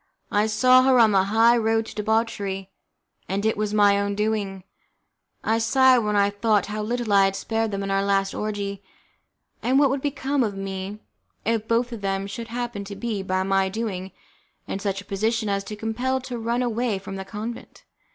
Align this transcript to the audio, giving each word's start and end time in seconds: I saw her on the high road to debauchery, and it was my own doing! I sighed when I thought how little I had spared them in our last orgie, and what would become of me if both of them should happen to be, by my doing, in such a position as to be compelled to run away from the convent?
I 0.31 0.47
saw 0.47 0.81
her 0.81 0.97
on 0.97 1.11
the 1.11 1.25
high 1.25 1.55
road 1.55 1.85
to 1.85 1.93
debauchery, 1.93 2.71
and 3.29 3.45
it 3.45 3.55
was 3.55 3.71
my 3.71 3.99
own 3.99 4.15
doing! 4.15 4.63
I 5.43 5.59
sighed 5.59 5.99
when 5.99 6.15
I 6.15 6.31
thought 6.31 6.65
how 6.65 6.81
little 6.81 7.13
I 7.13 7.25
had 7.25 7.35
spared 7.35 7.69
them 7.69 7.83
in 7.83 7.91
our 7.91 8.03
last 8.03 8.33
orgie, 8.33 8.81
and 9.61 9.77
what 9.77 9.91
would 9.91 10.01
become 10.01 10.41
of 10.43 10.55
me 10.57 10.97
if 11.45 11.67
both 11.67 11.91
of 11.91 12.01
them 12.01 12.25
should 12.25 12.47
happen 12.47 12.83
to 12.85 12.95
be, 12.95 13.21
by 13.21 13.43
my 13.43 13.69
doing, 13.69 14.11
in 14.67 14.79
such 14.79 15.01
a 15.01 15.05
position 15.05 15.49
as 15.49 15.63
to 15.65 15.73
be 15.75 15.79
compelled 15.79 16.23
to 16.23 16.39
run 16.39 16.63
away 16.63 16.97
from 16.97 17.15
the 17.15 17.23
convent? 17.23 17.83